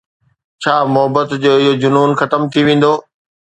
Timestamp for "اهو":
1.57-1.71